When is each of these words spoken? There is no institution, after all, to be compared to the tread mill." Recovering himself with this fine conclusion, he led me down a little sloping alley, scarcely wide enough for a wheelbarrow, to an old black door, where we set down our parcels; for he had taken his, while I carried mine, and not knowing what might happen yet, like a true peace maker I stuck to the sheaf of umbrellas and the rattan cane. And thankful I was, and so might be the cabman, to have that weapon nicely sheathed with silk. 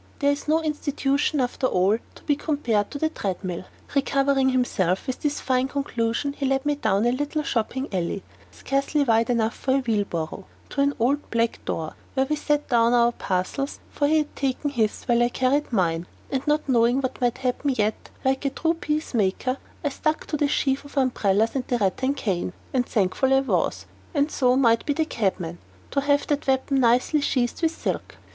There 0.17 0.31
is 0.31 0.47
no 0.47 0.63
institution, 0.63 1.39
after 1.39 1.67
all, 1.67 1.99
to 2.15 2.23
be 2.23 2.35
compared 2.35 2.89
to 2.89 2.97
the 2.97 3.09
tread 3.09 3.43
mill." 3.43 3.65
Recovering 3.93 4.49
himself 4.49 5.05
with 5.05 5.21
this 5.21 5.39
fine 5.39 5.67
conclusion, 5.67 6.33
he 6.33 6.47
led 6.47 6.65
me 6.65 6.73
down 6.73 7.05
a 7.05 7.11
little 7.11 7.43
sloping 7.43 7.87
alley, 7.93 8.23
scarcely 8.49 9.03
wide 9.03 9.29
enough 9.29 9.55
for 9.55 9.75
a 9.75 9.79
wheelbarrow, 9.81 10.45
to 10.71 10.81
an 10.81 10.95
old 10.97 11.29
black 11.29 11.63
door, 11.65 11.93
where 12.15 12.25
we 12.25 12.35
set 12.35 12.67
down 12.67 12.95
our 12.95 13.11
parcels; 13.11 13.79
for 13.91 14.07
he 14.07 14.17
had 14.17 14.35
taken 14.35 14.71
his, 14.71 15.03
while 15.03 15.21
I 15.21 15.29
carried 15.29 15.71
mine, 15.71 16.07
and 16.31 16.47
not 16.47 16.67
knowing 16.67 17.01
what 17.01 17.21
might 17.21 17.37
happen 17.37 17.75
yet, 17.77 18.09
like 18.25 18.43
a 18.43 18.49
true 18.49 18.73
peace 18.73 19.13
maker 19.13 19.57
I 19.83 19.89
stuck 19.89 20.25
to 20.25 20.35
the 20.37 20.47
sheaf 20.47 20.83
of 20.83 20.97
umbrellas 20.97 21.53
and 21.53 21.67
the 21.67 21.77
rattan 21.77 22.15
cane. 22.15 22.53
And 22.73 22.87
thankful 22.87 23.31
I 23.31 23.41
was, 23.41 23.85
and 24.15 24.31
so 24.31 24.55
might 24.55 24.83
be 24.87 24.93
the 24.93 25.05
cabman, 25.05 25.59
to 25.91 26.01
have 26.01 26.25
that 26.25 26.47
weapon 26.47 26.79
nicely 26.79 27.21
sheathed 27.21 27.61
with 27.61 27.77
silk. 27.79 28.15